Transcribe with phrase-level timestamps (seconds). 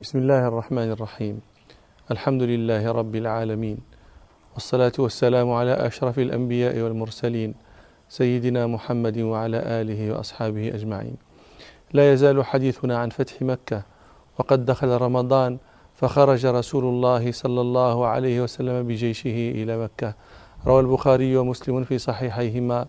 [0.00, 1.40] بسم الله الرحمن الرحيم.
[2.10, 3.78] الحمد لله رب العالمين.
[4.54, 7.54] والصلاة والسلام على أشرف الأنبياء والمرسلين
[8.08, 11.16] سيدنا محمد وعلى آله وأصحابه أجمعين.
[11.92, 13.82] لا يزال حديثنا عن فتح مكة
[14.38, 15.58] وقد دخل رمضان
[15.94, 20.14] فخرج رسول الله صلى الله عليه وسلم بجيشه إلى مكة.
[20.66, 22.86] روى البخاري ومسلم في صحيحيهما.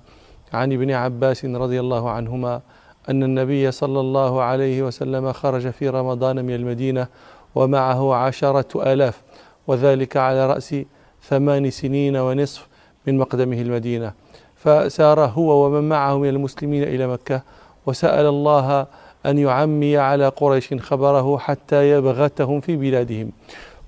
[0.53, 2.61] عن ابن عباس رضي الله عنهما
[3.09, 7.07] أن النبي صلى الله عليه وسلم خرج في رمضان من المدينة
[7.55, 9.21] ومعه عشرة آلاف
[9.67, 10.75] وذلك على رأس
[11.23, 12.67] ثمان سنين ونصف
[13.07, 14.13] من مقدمه المدينة.
[14.55, 17.41] فسار هو ومن معه من المسلمين إلى مكة
[17.85, 18.87] وسأل الله
[19.25, 23.31] أن يعمي على قريش خبره حتى يبغتهم في بلادهم.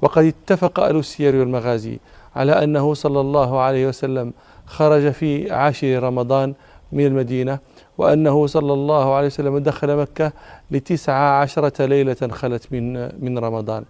[0.01, 1.99] وقد اتفق أهل السير والمغازي
[2.35, 4.33] على أنه صلى الله عليه وسلم
[4.65, 6.53] خرج في عاشر رمضان
[6.91, 7.59] من المدينة
[7.97, 10.31] وأنه صلى الله عليه وسلم دخل مكة
[10.71, 12.93] لتسع عشرة ليلة خلت من
[13.25, 13.83] من رمضان.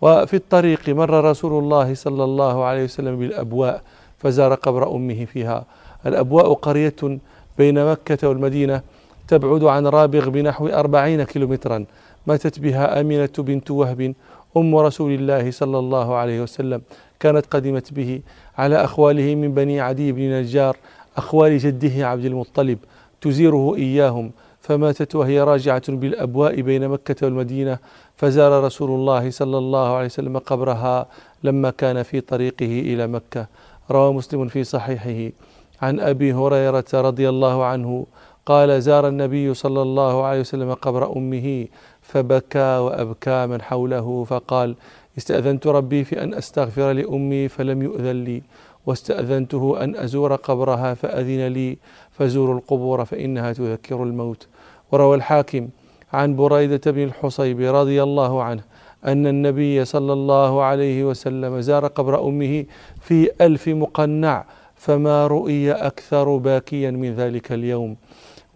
[0.00, 3.82] وفي الطريق مر رسول الله صلى الله عليه وسلم بالأبواء
[4.18, 5.64] فزار قبر أمه فيها.
[6.06, 7.18] الأبواء قرية
[7.58, 8.82] بين مكة والمدينة
[9.28, 11.84] تبعد عن رابغ بنحو أربعين كيلومترا.
[12.26, 14.14] ماتت بها آمنة بنت وهب
[14.56, 16.82] أم رسول الله صلى الله عليه وسلم.
[17.20, 18.20] كانت قدمت به
[18.58, 20.76] على أخواله من بني عدي بن نجار
[21.16, 22.78] أخوال جده عبد المطلب.
[23.20, 24.30] تزيره إياهم.
[24.60, 27.78] فماتت وهي راجعة بالأبواء بين مكة والمدينة
[28.16, 31.06] فزار رسول الله صلى الله عليه وسلم قبرها
[31.44, 33.46] لما كان في طريقه إلى مكة.
[33.90, 35.32] روى مسلم في صحيحه.
[35.82, 38.06] عن أبي هريرة رضي الله عنه
[38.46, 41.66] قال زار النبي صلى الله عليه وسلم قبر أمه
[42.02, 44.74] فبكى وأبكى من حوله فقال
[45.18, 48.42] استأذنت ربي في أن أستغفر لأمي فلم يؤذن لي.
[48.86, 51.78] واستأذنته أن أزور قبرها فأذن لي
[52.10, 54.46] فزوروا القبور فإنها تذكر الموت.
[54.92, 55.68] وروى الحاكم
[56.12, 58.62] عن بريدة بن الحصيب رضي الله عنه
[59.06, 62.64] أن النبي صلى الله عليه وسلم زار قبر أمه
[63.00, 64.44] في ألف مقنع
[64.76, 67.96] فما رؤي أكثر باكيا من ذلك اليوم.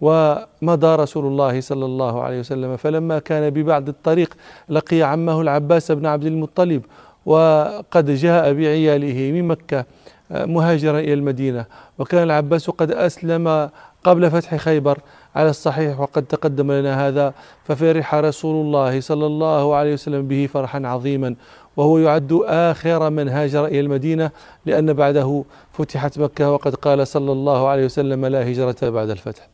[0.01, 4.33] ومضى رسول الله صلى الله عليه وسلم فلما كان ببعض الطريق
[4.69, 6.81] لقي عمه العباس بن عبد المطلب
[7.25, 9.85] وقد جاء بعياله من مكة
[10.33, 11.65] مهاجرا إلى المدينة.
[11.99, 13.69] وكان العباس قد أسلم
[14.03, 14.99] قبل فتح خيبر
[15.35, 17.33] على الصحيح وقد تقدم لنا هذا.
[17.63, 21.35] ففرح رسول الله صلى الله عليه وسلم به فرحا عظيما.
[21.77, 24.31] وهو يعد آخر من هاجر إلى المدينة
[24.65, 29.47] لأن بعده فتحت مكة وقد قال صلى الله عليه وسلم لا هجرة بعد الفتح.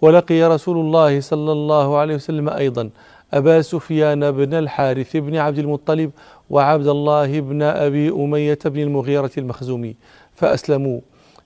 [0.00, 2.90] ولقي رسول الله صلى الله عليه وسلم أيضا
[3.34, 6.10] أبا سفيان بن الحارث بن عبد المطلب
[6.50, 9.96] وعبد الله بن أبي أمية بن المغيرة المخزومي.
[10.34, 11.00] فأسلموا.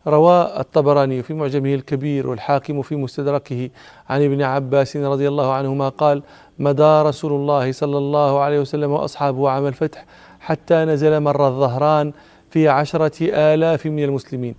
[0.07, 3.71] روى الطبراني في معجمه الكبير والحاكم في مستدركه
[4.09, 6.23] عن ابن عباس رضي الله عنهما قال
[6.59, 10.05] مدى رسول الله صلى الله عليه وسلم وأصحابه عام الفتح
[10.41, 12.13] حتى نزل مر الظهران
[12.51, 14.55] في عشرة آلاف من المسلمين.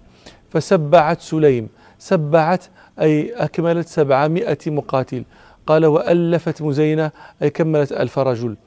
[0.50, 2.66] فسبعت سليم سبعت
[3.02, 5.24] أي أكملت سبعمائة مقاتل.
[5.68, 7.12] قال وألفت مزينة
[7.42, 8.58] أي كملت ألف رجل.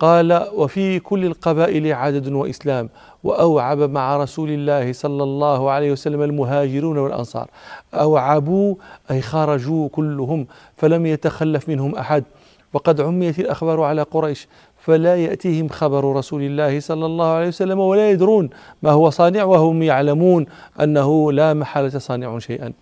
[0.00, 2.88] قال وفي كل القبائل عدد وإسلام
[3.24, 7.50] وأوعب مع رسول الله صلى الله عليه وسلم المهاجرون والأنصار.
[7.94, 8.74] أوعبوا
[9.10, 10.46] أي خرجوا كلهم
[10.76, 12.24] فلم يتخلف منهم أحد.
[12.72, 18.10] وقد عميت الأخبار على قريش فلا يأتيهم خبر رسول الله صلى الله عليه وسلم ولا
[18.10, 18.50] يدرون
[18.82, 20.46] ما هو صانع وهم يعلمون
[20.80, 22.72] أنه لا محالة صانع شيئا.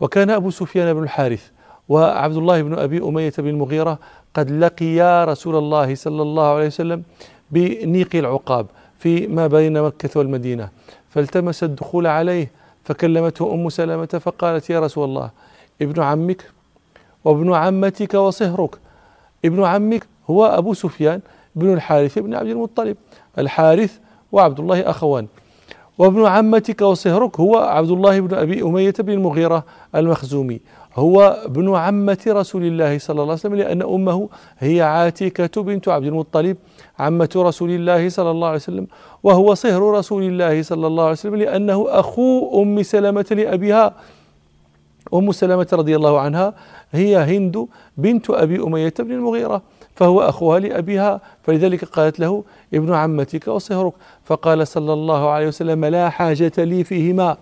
[0.00, 1.50] وكان أبو سفيان بن الحارث
[1.88, 3.98] وعبد الله بن أبي أمية بن المغيرة
[4.34, 7.02] قد لقيا رسول الله صلى الله عليه وسلم
[7.50, 8.66] بنيق العقاب
[8.98, 10.68] في ما بين مكة والمدينة
[11.10, 12.50] فالتمس الدخول عليه
[12.84, 15.30] فكلمته أم سلمة فقالت يا رسول الله
[15.82, 16.50] ابن عمك
[17.24, 18.78] وابن عمتك وصهرك
[19.44, 21.20] ابن عمك هو أبو سفيان
[21.56, 22.96] بن الحارث بن عبد المطلب
[23.38, 23.98] الحارث
[24.32, 25.26] وعبد الله أخوان.
[25.98, 29.64] وابن عمتك وصهرك هو عبد الله بن أبي أمية بن المغيرة
[29.94, 30.60] المخزومي.
[30.96, 36.06] هو ابن عمة رسول الله صلى الله عليه وسلم لأن أمه هي عاتكة بنت عبد
[36.06, 36.56] المطلب
[36.98, 38.86] عمة رسول الله صلى الله عليه وسلم
[39.22, 43.94] وهو صهر رسول الله صلى الله عليه وسلم لأنه أخو أم سلمة لأبيها.
[45.14, 46.54] أم سلمة رضي الله عنها
[46.92, 47.66] هي هند
[47.96, 49.62] بنت أبي أمية بن المغيرة.
[49.96, 52.44] فهو أخوها لأبيها فلذلك قالت له
[52.74, 53.92] ابن عمتك وصهرك
[54.24, 57.36] فقال صلى الله عليه وسلم لا حاجة لي فيهما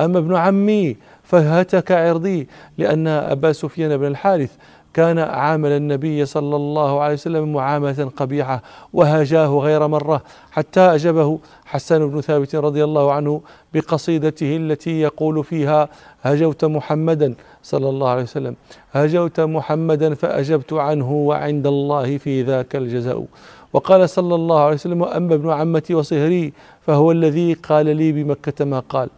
[0.00, 4.50] أما ابن عمي فهتك عرضي لأن أبا سفيان بن الحارث
[4.94, 8.62] كان عامل النبي صلى الله عليه وسلم معاملة قبيحة
[8.92, 13.40] وهاجاه غير مرة حتى أجبه حسان بن ثابت رضي الله عنه
[13.74, 15.88] بقصيدته التي يقول فيها
[16.22, 17.34] هجوت محمدا
[17.72, 18.54] صلى الله عليه وسلم.
[18.92, 23.24] هجوت محمدا فأجبت عنه وعند الله في ذاك الجزاء.
[23.72, 26.52] وقال صلى الله عليه وسلم وأما ابن عمتي وصهري
[26.86, 29.08] فهو الذي قال لي بمكة ما قال.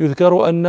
[0.00, 0.66] يذكر أن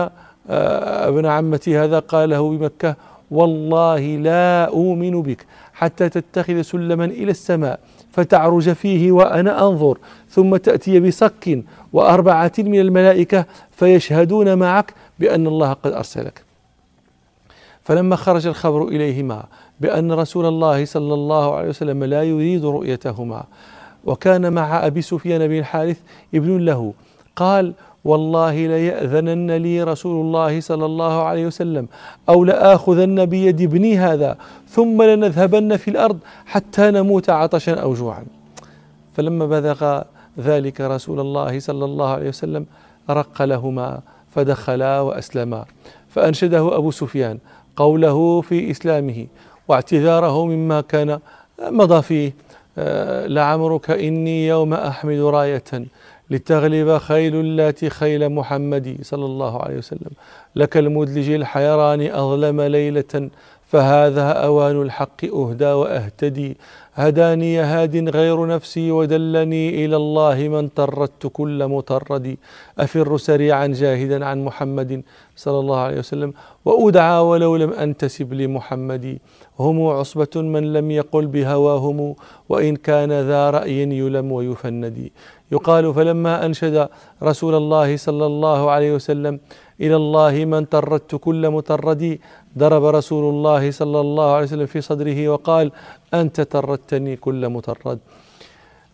[0.50, 2.96] آه، ابن عمتي هذا قال له بمكة
[3.32, 7.80] والله لا أؤمن بك حتى تتخذ سلما إلى السماء
[8.12, 9.98] فتعرج فيه وأنا أنظر.
[10.30, 11.64] ثم تأتي بصك
[11.94, 16.47] وأربعة من الملائكة فيشهدون معك بأن الله قد أرسلك.
[17.88, 19.44] فلما خرج الخبر إليهما
[19.80, 23.44] بأن رسول الله صلى الله عليه وسلم لا يريد رؤيتهما
[24.06, 25.98] وكان مع أبي سفيان بن الحارث
[26.36, 26.94] ابن له
[27.36, 27.74] قال
[28.06, 31.88] والله ليأذنن لي رسول الله صلى الله عليه وسلم
[32.30, 34.38] أو لآخذن بيد ابني هذا
[34.70, 38.26] ثم لنذهبن في الأرض حتى نموت عطشا أو جوعا.
[39.18, 40.02] فلما بلغ
[40.40, 42.66] ذلك رسول الله صلى الله عليه وسلم
[43.10, 44.00] رق لهما
[44.36, 45.66] فدخلا وأسلما
[46.10, 47.38] فأنشده أبو سفيان.
[47.78, 49.28] قوله في إسلامه
[49.68, 51.20] واعتذاره مما كان
[51.62, 52.34] مضى فيه
[52.78, 55.64] آه، لعمرك إني يوم أحمل راية
[56.30, 60.12] لتغلب خيل اللات خيل محمد صلى الله عليه وسلم.
[60.56, 63.30] لك المدلج الحيران أظلم ليلة
[63.68, 66.58] فهذا أوان الحق أهدى وأهتدي.
[66.98, 72.38] هداني هاد غير نفسي ودلني إلى الله من طردت كل مطرد.
[72.80, 74.92] أفر سريعا جاهدا عن محمد
[75.36, 76.34] صلى الله عليه وسلم
[76.66, 79.06] وأدعى ولو لم أنتسب لمحمد.
[79.60, 82.16] هم عصبة من لم يقل بهواهم
[82.50, 84.98] وإن كان ذا رأي يلم ويفند.
[85.52, 86.90] يقال فلما أنشد
[87.24, 89.40] رسول الله صلى الله عليه وسلم
[89.82, 92.22] إلى الله من طردت كل مطردي
[92.58, 95.72] ضرب رسول الله صلى الله عليه وسلم في صدره وقال
[96.14, 98.00] أنت طردتني كل مطرد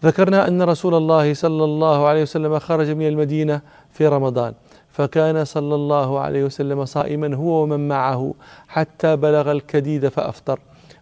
[0.04, 3.62] ذكرنا أن رسول الله صلى الله عليه وسلم خرج من المدينة
[3.92, 4.54] في رمضان
[4.90, 8.34] فكان صلى الله عليه وسلم صائما هو ومن معه
[8.68, 10.60] حتى بلغ الكديد فأفطر.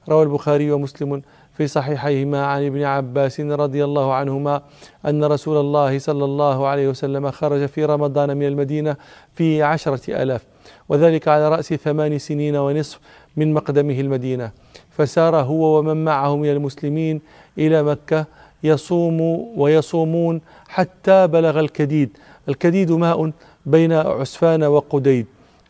[0.09, 1.21] روى البخاري ومسلم
[1.53, 4.61] في صحيحيهما عن ابن عباس رضي الله عنهما
[5.05, 8.95] أن رسول الله صلى الله عليه وسلم خرج في رمضان من المدينة
[9.35, 10.45] في عشرة ألاف
[10.89, 12.99] وذلك على رأس ثمان سنين ونصف
[13.37, 14.51] من مقدمه المدينة
[14.89, 17.21] فسار هو ومن معه من المسلمين
[17.57, 18.25] إلى مكة
[18.63, 19.21] يصوم
[19.55, 22.17] ويصومون حتى بلغ الكديد.
[22.49, 23.31] الكديد ماء
[23.65, 25.25] بين عسفان وقديد.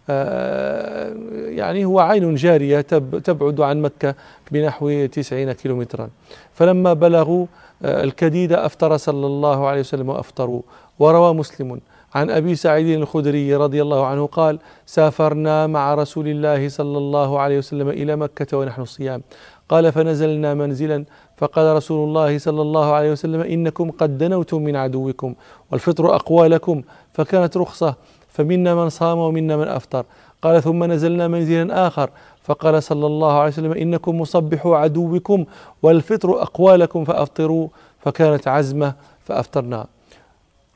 [0.10, 1.14] آه،
[1.46, 4.16] يعني هو عين جارية تبعد عن مكة
[4.52, 6.10] بنحو تسعين كيلومترا.
[6.54, 7.46] فلما بلغوا
[7.84, 10.62] آه، الكديد أفطر صلى الله عليه وسلم وأفطروا
[11.00, 11.80] وروى مسلم.
[12.16, 17.58] عن أبي سعيد الخدري رضي الله عنه قال سافرنا مع رسول الله صلى الله عليه
[17.58, 19.22] وسلم إلى مكة ونحن صيام
[19.70, 21.06] قال فنزلنا منزلا.
[21.38, 25.36] فقال رسول الله صلى الله عليه وسلم إنكم قد دنوتم من عدوكم
[25.72, 26.82] والفطر أقوى لكم
[27.14, 27.96] فكانت رخصة
[28.30, 30.06] فمنا من صام ومنا من أفطر.
[30.42, 32.10] قال ثم نزلنا منزلا آخر.
[32.44, 35.46] فقال صلى الله عليه وسلم إنكم مصبحوا عدوكم
[35.84, 37.68] والفطر أقوى لكم فأفطروا.
[38.00, 38.94] فكانت عزمة
[39.26, 39.86] فأفطرنا.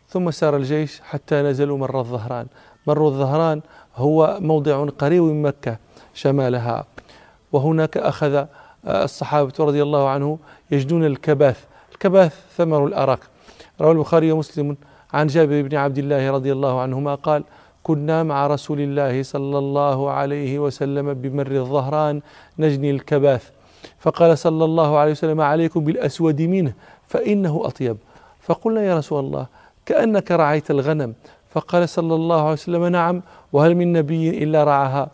[0.09, 2.47] ثم سار الجيش حتى نزلوا مر الظهران.
[2.87, 3.61] مر الظهران
[3.95, 5.77] هو موضع قريب من مكة
[6.13, 6.85] شمالها.
[7.51, 8.45] وهناك أخذ
[8.87, 10.37] الصحابة رضي الله عنه
[10.71, 11.65] يجدون الكباث.
[11.91, 13.19] الكباث ثمر الأراك
[13.81, 14.77] روى البخاري ومسلم
[15.13, 17.43] عن جابر بن عبد الله رضي الله عنهما قال
[17.83, 22.21] كنا مع رسول الله صلى الله عليه وسلم بمر الظهران
[22.59, 23.49] نجني الكباث
[23.99, 26.73] فقال صلى الله عليه وسلم عليكم بالأسود منه
[27.07, 27.97] فإنه أطيب
[28.41, 29.47] فقلنا يا رسول الله
[29.85, 31.13] كأنك رعيت الغنم.
[31.49, 33.21] فقال صلى الله عليه وسلم نعم
[33.53, 35.09] وهل من نبي إلا رعاها.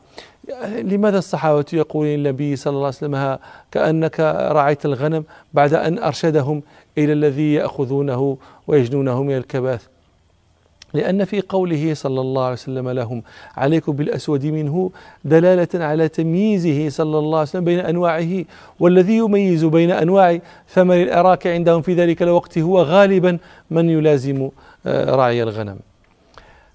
[0.82, 3.38] لماذا الصحابة يقولون للنبي صلى الله عليه وسلم
[3.72, 4.20] كأنك
[4.52, 5.24] رعيت الغنم
[5.54, 6.64] بعد أن أرشدهم
[6.98, 8.38] إلى الذي يأخذونه
[8.68, 9.88] ويجنونه من الكباث؟
[10.94, 13.24] لأن في قوله صلى الله عليه وسلم لهم
[13.58, 14.92] عليكم بالأسود منه
[15.26, 18.46] دلالة على تمييزه صلى الله عليه وسلم بين أنواعه
[18.80, 23.38] والذي يميز بين أنواع ثمر الأراك عندهم في ذلك الوقت هو غالبا
[23.72, 24.50] من يلازم
[24.86, 25.78] آه، راعي الغنم.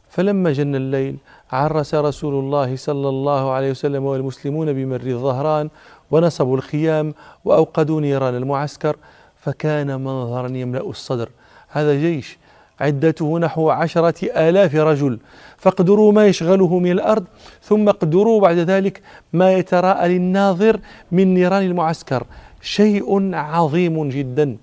[0.09, 1.17] فلما جن الليل
[1.53, 5.71] عرس رسول الله صلى الله عليه وسلم والمسلمون بمر الظهران
[6.11, 8.97] ونصبوا الخيام وأوقدوا نيران المعسكر
[9.37, 11.29] فكان منظرا يملأ الصدر.
[11.69, 12.39] هذا جيش
[12.81, 14.15] عدته نحو عشرة
[14.49, 15.19] آلاف رجل.
[15.57, 17.25] فاقدروا ما يشغله من الأرض
[17.63, 19.01] ثم اقدروا بعد ذلك
[19.33, 20.81] ما يتراءى للناظر
[21.13, 22.25] من نيران المعسكر.
[22.63, 24.57] شيء عظيم جدا.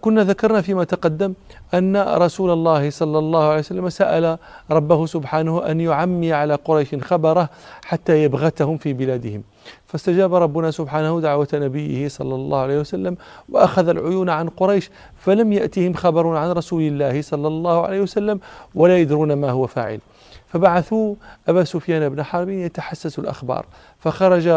[0.00, 1.34] كنا ذكرنا فيما تقدم
[1.74, 4.38] أن رسول الله صلى الله عليه وسلم سأل
[4.70, 7.48] ربه سبحانه أن يعمي على قريش خبره
[7.84, 9.42] حتى يبغتهم في بلادهم.
[9.86, 13.16] فاستجاب ربنا سبحانه دعوة نبيه صلى الله عليه وسلم
[13.48, 18.40] وأخذ العيون عن قريش فلم يأتهم خبر عن رسول الله صلى الله عليه وسلم
[18.74, 20.00] ولا يدرون ما هو فاعل.
[20.46, 21.14] فبعثوا
[21.48, 23.66] أبا سفيان بن حرب يتحسس الأخبار.
[23.98, 24.48] فخرج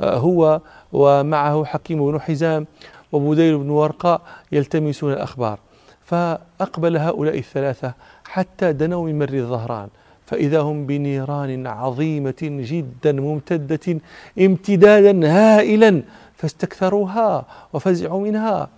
[0.00, 0.60] آه، هو
[0.92, 2.66] ومعه حكيم بن حزام
[3.12, 4.20] وبديل بن ورقاء
[4.52, 5.58] يلتمسون الأخبار.
[6.04, 9.88] فأقبل هؤلاء الثلاثة حتى دنوا من مر الظهران.
[10.26, 14.00] فإذا هم بنيران عظيمة جدا ممتدة
[14.40, 16.02] امتدادا هائلا
[16.34, 18.68] فاستكثروها وفزعوا منها.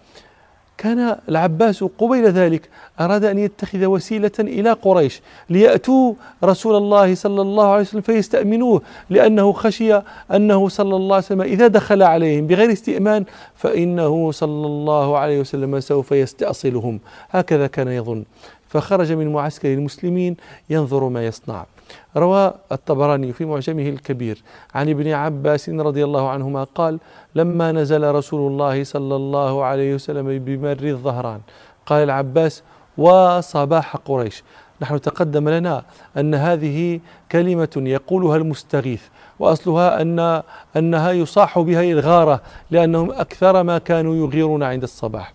[0.80, 2.68] كان العباس قبيل ذلك
[3.00, 5.20] أراد أن يتخذ وسيلة إلى قريش
[5.50, 10.00] ليأتوا رسول الله صلى الله عليه وسلم فيستأمنوه لأنه خشي
[10.34, 13.24] أنه صلى الله عليه وسلم إذا دخل عليهم بغير استئمان
[13.56, 17.00] فإنه صلى الله عليه وسلم سوف يستأصلهم.
[17.30, 18.24] هكذا كان يظن.
[18.70, 20.36] فخرج من معسكر المسلمين
[20.70, 21.66] ينظر ما يصنع.
[22.16, 24.42] روى الطبراني في معجمه الكبير
[24.74, 26.98] عن ابن عباس رضي الله عنهما قال
[27.34, 31.40] لما نزل رسول الله صلى الله عليه وسلم بمر الظهران
[31.86, 32.62] قال العباس
[32.98, 34.42] وصباح قريش
[34.82, 35.82] نحن تقدم لنا
[36.16, 37.00] أن هذه
[37.32, 39.02] كلمة يقولها المستغيث
[39.38, 40.42] وأصلها أن
[40.76, 45.32] أنها يصاح بها الغارة لأنهم أكثر ما كانوا يغيرون عند الصباح.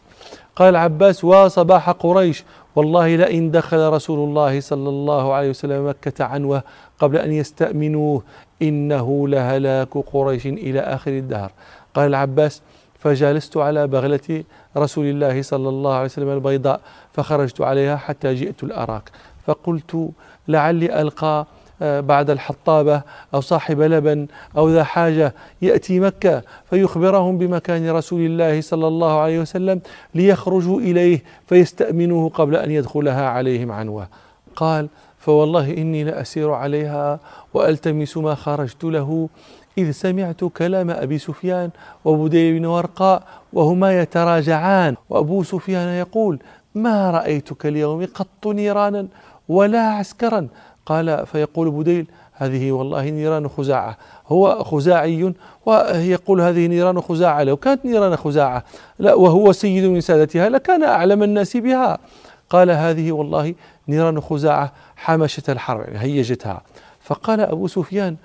[0.55, 2.43] قال العباس وصباح قريش.
[2.75, 6.63] والله لئن دخل رسول الله صلى الله عليه وسلم مكة عنوة
[6.99, 8.23] قبل أن يستأمنوه
[8.61, 11.51] إنه لهلاك قريش إلى آخر الدهر.
[11.93, 12.61] قال العباس
[12.99, 14.43] فجلست على بغلة
[14.77, 16.79] رسول الله صلى الله عليه وسلم البيضاء
[17.13, 19.09] فخرجت عليها حتى جئت الأراك.
[19.47, 20.09] فقلت
[20.47, 21.45] لعلي ألقى
[21.81, 23.01] بعد الحطابة
[23.33, 24.27] أو صاحب لبن
[24.57, 29.81] أو ذا حاجة يأتي مكة فيخبرهم بمكان رسول الله صلى الله عليه وسلم
[30.15, 34.07] ليخرجوا إليه فيستأمنوه قبل أن يدخلها عليهم عنوة.
[34.55, 34.89] قال
[35.19, 37.19] فوالله إني لأسير عليها
[37.53, 39.29] وألتمس ما خرجت له
[39.77, 41.69] إذ سمعت كلام أبي سفيان
[42.05, 46.39] وبديل بن ورقاء وهما يتراجعان وأبو سفيان يقول
[46.75, 49.07] ما رأيتك اليوم قط نيرانا
[49.49, 50.47] ولا عسكرا
[50.85, 53.97] قال فيقول بديل هذه والله نيران خزاعة.
[54.27, 55.33] هو خزاعي
[55.65, 57.43] ويقول هذه نيران خزاعة.
[57.43, 58.63] لو كانت نيران خزاعة
[58.99, 61.97] لا وهو سيد من سادتها لكان أعلم الناس بها.
[62.49, 63.55] قال هذه والله
[63.87, 66.61] نيران خزاعة حمشة الحرب هيجتها.
[67.01, 68.15] فقال أبو سفيان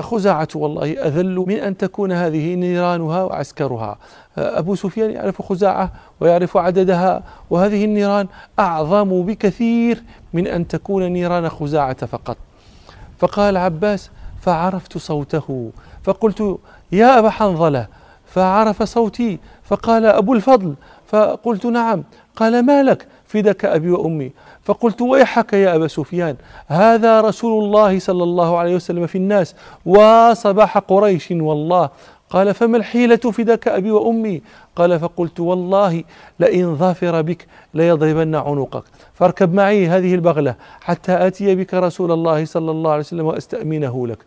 [0.00, 3.98] خزاعة والله أذل من أن تكون هذه نيرانها وعسكرها.
[4.38, 8.26] أبو سفيان يعرف خزاعة ويعرف عددها وهذه النيران
[8.58, 12.36] أعظم بكثير من أن تكون نيران خزاعة فقط.
[13.18, 14.10] فقال عباس
[14.40, 15.70] فعرفت صوته
[16.02, 16.58] فقلت
[16.92, 17.86] يا أبا حنظلة
[18.26, 20.74] فعرف صوتي فقال أبو الفضل
[21.06, 22.04] فقلت نعم
[22.36, 24.30] قال ما لك؟ فدك أبي وأمي.
[24.62, 29.54] فقلت ويحك يا أبا سفيان هذا رسول الله صلى الله عليه وسلم في الناس
[29.86, 31.90] وصباح قريش والله.
[32.30, 34.42] قال فما الحيلة فدك أبي وأمي؟
[34.76, 36.04] قال فقلت والله
[36.40, 38.84] لئن ظافر بك ليضربن عنقك.
[39.14, 44.18] فاركب معي هذه البغلة حتى آتي بك رسول الله صلى الله عليه وسلم وأستأمنه لك.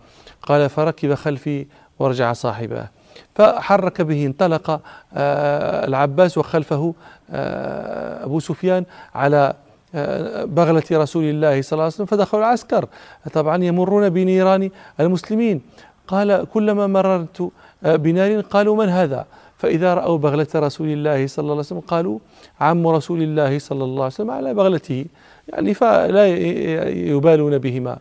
[0.41, 1.65] قال فركب خلفي
[1.99, 3.02] ورجع صاحبه.
[3.35, 4.71] فحرك به انطلق
[5.13, 6.93] آه، العباس وخلفه
[7.31, 9.53] آه، أبو سفيان على
[9.95, 12.85] آه، بغلة رسول الله صلى الله عليه وسلم فدخلوا العسكر.
[13.33, 15.61] طبعا يمرون بنيران المسلمين.
[16.07, 17.51] قال كلما مررت
[17.83, 19.25] بنار قالوا من هذا؟
[19.57, 22.19] فإذا رأوا بغلة رسول الله صلى الله عليه وسلم قالوا
[22.61, 25.05] عم رسول الله صلى الله عليه وسلم على بغلته.
[25.47, 26.27] يعني فلا
[26.87, 27.97] يبالون بهما.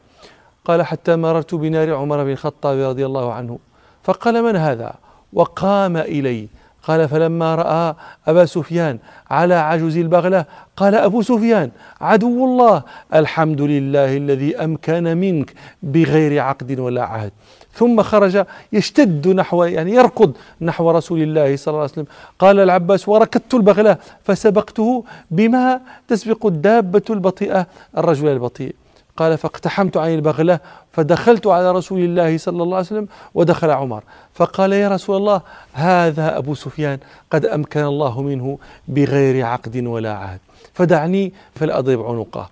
[0.65, 3.59] قال حتى مررت بنار عمر بن الخطاب رضي الله عنه.
[4.03, 4.95] فقال من هذا؟
[5.33, 6.49] وقام إلي
[6.83, 7.95] قال فلما رأى
[8.27, 8.99] أبا سفيان
[9.31, 10.45] على عجز البغلة
[10.77, 11.71] قال أبو سفيان
[12.01, 12.83] عدو الله
[13.15, 17.33] الحمد لله الذي أمكن منك بغير عقد ولا عهد.
[17.75, 22.07] ثم خرج يشتد نحو يعني يركض نحو رسول الله صلى الله عليه وسلم.
[22.39, 27.67] قال العباس وركدت البغلة فسبقته بما تسبق الدابة البطيئة
[27.99, 28.75] الرجل البطيء.
[29.17, 30.61] قال فاقتحمت عن البغلة
[30.93, 34.03] فدخلت على رسول الله صلى الله عليه وسلم ودخل عمر.
[34.35, 35.41] فقال يا رسول الله
[35.73, 36.99] هذا أبو سفيان
[37.31, 40.41] قد أمكن الله منه بغير عقد ولا عهد.
[40.75, 42.49] فدعني فلأضرب عنقه.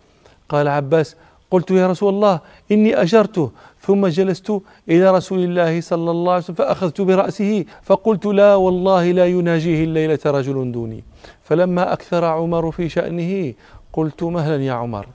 [0.48, 1.16] قال عباس
[1.50, 2.40] قلت يا رسول الله
[2.72, 3.50] إني أجرته
[3.80, 9.26] ثم جلست إلى رسول الله صلى الله عليه وسلم فأخذت برأسه فقلت لا والله لا
[9.26, 11.04] يناجيه الليلة رجل دوني.
[11.44, 13.54] فلما أكثر عمر في شأنه
[13.92, 15.06] قلت مهلا يا عمر.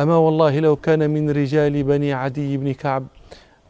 [0.00, 3.06] أما والله لو كان من رجال بني عدي بن كعب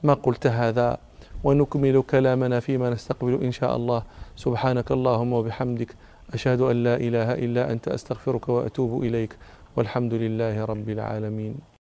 [0.03, 0.99] ما قلت هذا
[1.45, 4.03] ونكمل كلامنا فيما نستقبل إن شاء الله.
[4.37, 5.95] سبحانك اللهم وبحمدك
[6.35, 9.37] أشهد أن لا إله إلا أنت أستغفرك وأتوب إليك.
[9.77, 11.78] والحمد لله رب العالمين.